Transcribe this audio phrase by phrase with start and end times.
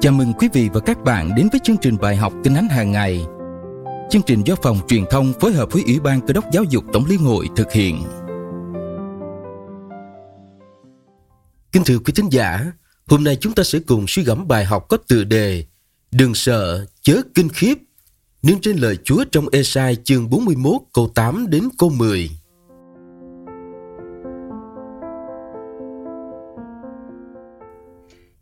[0.00, 2.68] Chào mừng quý vị và các bạn đến với chương trình bài học Kinh Thánh
[2.68, 3.26] hàng ngày.
[4.10, 6.84] Chương trình do phòng truyền thông phối hợp với Ủy ban Cơ đốc Giáo dục
[6.92, 8.02] Tổng liên hội thực hiện.
[11.72, 12.72] Kính thưa quý thính giả,
[13.06, 15.64] hôm nay chúng ta sẽ cùng suy gẫm bài học có tựa đề
[16.12, 17.74] Đừng sợ, chớ kinh khiếp,
[18.42, 22.30] nương trên lời Chúa trong Esai chương 41 câu 8 đến câu 10.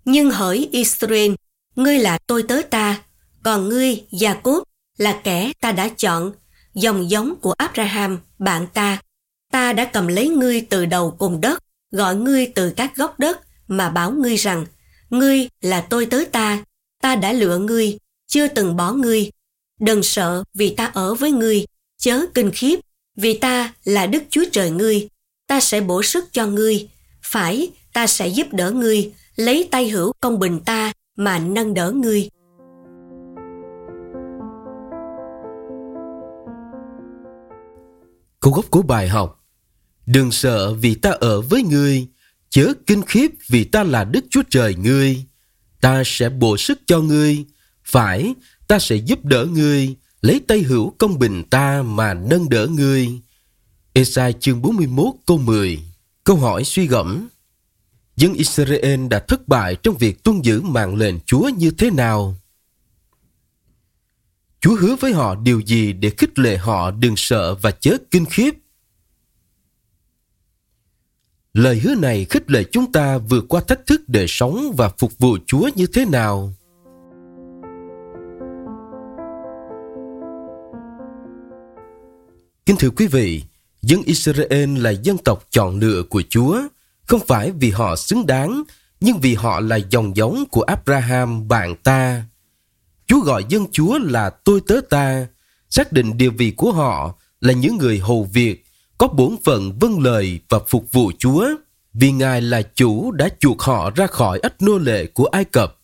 [0.05, 1.33] Nhưng hỡi Israel,
[1.77, 3.03] ngươi là tôi tớ ta,
[3.43, 4.65] còn ngươi, Gia Cốt,
[4.99, 6.33] là kẻ ta đã chọn,
[6.75, 9.03] dòng giống của Abraham, bạn ta.
[9.53, 11.59] Ta đã cầm lấy ngươi từ đầu cùng đất,
[11.91, 14.67] gọi ngươi từ các góc đất, mà bảo ngươi rằng,
[15.11, 16.65] ngươi là tôi tớ ta,
[17.03, 19.31] ta đã lựa ngươi, chưa từng bỏ ngươi.
[19.81, 21.65] Đừng sợ vì ta ở với ngươi,
[21.99, 22.81] chớ kinh khiếp,
[23.17, 25.09] vì ta là Đức Chúa Trời ngươi,
[25.47, 26.89] ta sẽ bổ sức cho ngươi,
[27.23, 31.91] phải, ta sẽ giúp đỡ ngươi, lấy tay hữu công bình ta mà nâng đỡ
[31.91, 32.29] ngươi.
[38.41, 39.45] Câu gốc của bài học
[40.07, 42.07] Đừng sợ vì ta ở với ngươi,
[42.51, 45.25] chớ kinh khiếp vì ta là Đức Chúa Trời ngươi.
[45.81, 47.45] Ta sẽ bổ sức cho ngươi,
[47.85, 48.35] phải,
[48.69, 53.09] ta sẽ giúp đỡ ngươi, lấy tay hữu công bình ta mà nâng đỡ ngươi.
[53.93, 55.79] Esai chương 41 câu 10
[56.25, 57.29] Câu hỏi suy gẫm
[58.17, 62.35] dân Israel đã thất bại trong việc tuân giữ mạng lệnh Chúa như thế nào?
[64.61, 68.25] Chúa hứa với họ điều gì để khích lệ họ đừng sợ và chớ kinh
[68.31, 68.55] khiếp?
[71.55, 75.19] Lời hứa này khích lệ chúng ta vượt qua thách thức để sống và phục
[75.19, 76.53] vụ Chúa như thế nào?
[82.67, 83.43] Kính thưa quý vị,
[83.83, 86.63] dân Israel là dân tộc chọn lựa của Chúa–
[87.07, 88.63] không phải vì họ xứng đáng,
[89.01, 92.25] nhưng vì họ là dòng giống của Abraham bạn ta.
[93.07, 95.27] Chúa gọi dân Chúa là tôi tớ ta,
[95.71, 98.65] xác định địa vị của họ là những người hầu việc,
[98.99, 101.49] có bổn phận vâng lời và phục vụ Chúa,
[101.95, 105.79] vì Ngài là chủ đã chuộc họ ra khỏi ách nô lệ của Ai Cập.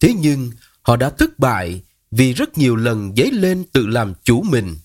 [0.00, 0.50] Thế nhưng,
[0.82, 4.76] họ đã thất bại vì rất nhiều lần dấy lên tự làm chủ mình,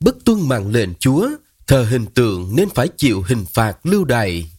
[0.00, 1.28] bất tuân mạng lệnh Chúa,
[1.66, 4.50] thờ hình tượng nên phải chịu hình phạt lưu đày.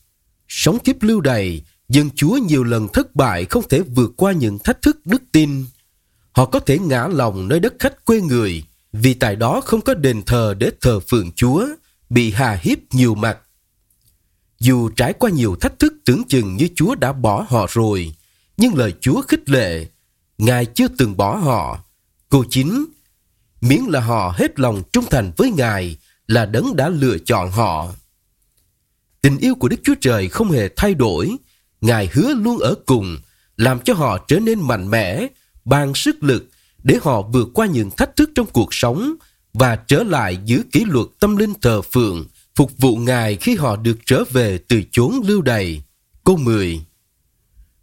[0.50, 4.60] Sống kiếp lưu đày, dân chúa nhiều lần thất bại không thể vượt qua những
[4.60, 5.66] thách thức đức tin.
[6.32, 9.94] Họ có thể ngã lòng nơi đất khách quê người, vì tại đó không có
[9.94, 11.68] đền thờ để thờ phượng chúa,
[12.10, 13.38] bị hà hiếp nhiều mặt.
[14.60, 18.16] Dù trải qua nhiều thách thức tưởng chừng như Chúa đã bỏ họ rồi,
[18.58, 19.88] nhưng lời Chúa khích lệ,
[20.38, 21.84] Ngài chưa từng bỏ họ.
[22.30, 22.86] Cô chính,
[23.62, 27.94] Miễn là họ hết lòng trung thành với Ngài là đấng đã lựa chọn họ.
[29.22, 31.36] Tình yêu của Đức Chúa Trời không hề thay đổi.
[31.82, 33.18] Ngài hứa luôn ở cùng,
[33.58, 35.28] làm cho họ trở nên mạnh mẽ,
[35.66, 36.50] ban sức lực
[36.84, 39.14] để họ vượt qua những thách thức trong cuộc sống
[39.54, 42.26] và trở lại giữ kỷ luật tâm linh thờ phượng,
[42.56, 45.84] phục vụ Ngài khi họ được trở về từ chốn lưu đày.
[46.24, 46.82] Câu 10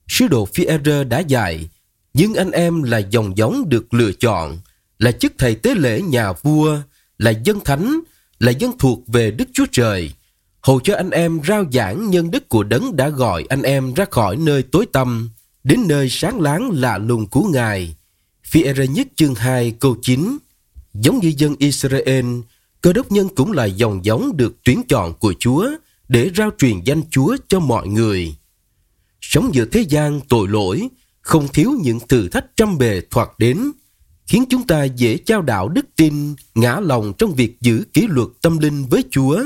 [0.09, 0.67] Sứ đồ phi
[1.09, 1.69] đã dạy,
[2.15, 4.59] nhưng anh em là dòng giống được lựa chọn,
[4.99, 6.79] là chức thầy tế lễ nhà vua,
[7.19, 8.01] là dân thánh,
[8.39, 10.13] là dân thuộc về Đức Chúa Trời,
[10.67, 14.05] hầu cho anh em rao giảng nhân đức của đấng đã gọi anh em ra
[14.11, 15.31] khỏi nơi tối tăm
[15.65, 17.97] đến nơi sáng láng lạ lùng của Ngài.
[18.45, 20.39] Phi e nhất chương 2 câu 9
[20.95, 22.27] Giống như dân Israel,
[22.81, 25.71] cơ đốc nhân cũng là dòng giống được tuyển chọn của Chúa
[26.09, 28.35] để rao truyền danh Chúa cho mọi người.
[29.21, 30.89] Sống giữa thế gian tội lỗi,
[31.21, 33.71] không thiếu những thử thách trăm bề thoạt đến,
[34.27, 38.29] khiến chúng ta dễ trao đảo đức tin, ngã lòng trong việc giữ kỷ luật
[38.43, 39.43] tâm linh với Chúa.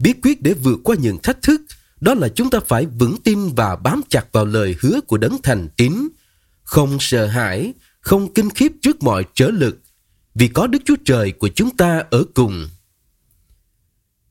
[0.00, 1.60] Bí quyết để vượt qua những thách thức
[2.00, 5.42] đó là chúng ta phải vững tin và bám chặt vào lời hứa của đấng
[5.42, 6.08] thành tín,
[6.62, 9.78] không sợ hãi, không kinh khiếp trước mọi trở lực,
[10.34, 12.68] vì có Đức Chúa Trời của chúng ta ở cùng.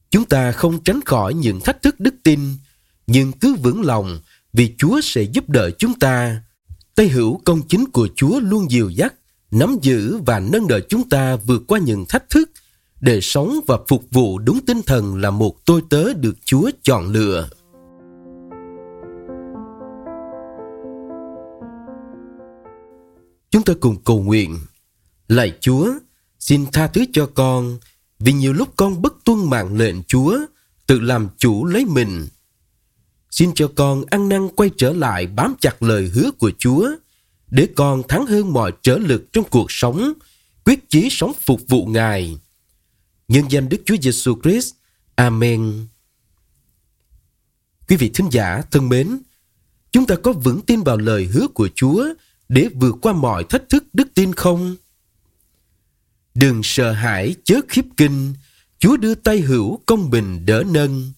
[0.09, 2.39] Chúng ta không tránh khỏi những thách thức đức tin,
[3.07, 4.19] nhưng cứ vững lòng
[4.53, 6.41] vì Chúa sẽ giúp đỡ chúng ta.
[6.95, 9.13] Tay hữu công chính của Chúa luôn dìu dắt,
[9.51, 12.51] nắm giữ và nâng đỡ chúng ta vượt qua những thách thức
[13.01, 17.11] để sống và phục vụ đúng tinh thần là một tôi tớ được Chúa chọn
[17.11, 17.49] lựa.
[23.51, 24.59] Chúng ta cùng cầu nguyện.
[25.27, 25.93] Lạy Chúa,
[26.39, 27.77] xin tha thứ cho con
[28.19, 30.39] vì nhiều lúc con bất tuân mạng lệnh Chúa,
[30.87, 32.27] tự làm chủ lấy mình.
[33.31, 36.89] Xin cho con ăn năn quay trở lại bám chặt lời hứa của Chúa,
[37.47, 40.13] để con thắng hơn mọi trở lực trong cuộc sống,
[40.65, 42.37] quyết chí sống phục vụ Ngài
[43.29, 44.73] Nhân danh Đức Chúa Giêsu Christ.
[45.15, 45.87] Amen.
[47.87, 49.19] Quý vị thính giả thân mến,
[49.91, 52.05] chúng ta có vững tin vào lời hứa của Chúa
[52.49, 54.75] để vượt qua mọi thách thức đức tin không?
[56.35, 58.33] Đừng sợ hãi chớ khiếp kinh,
[58.79, 61.11] Chúa đưa tay hữu công bình đỡ nâng.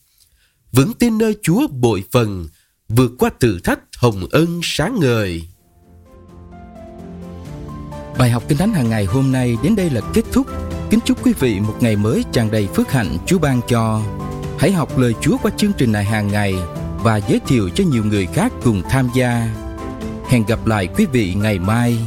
[0.71, 2.47] Vững tin nơi Chúa bội phần,
[2.89, 5.43] vượt qua thử thách hồng ân sáng ngời.
[8.17, 10.47] Bài học Kinh Thánh hàng ngày hôm nay đến đây là kết thúc.
[10.91, 14.01] Kính chúc quý vị một ngày mới tràn đầy phước hạnh Chúa ban cho.
[14.59, 16.53] Hãy học lời Chúa qua chương trình này hàng ngày
[17.03, 19.49] và giới thiệu cho nhiều người khác cùng tham gia.
[20.29, 21.97] Hẹn gặp lại quý vị ngày mai.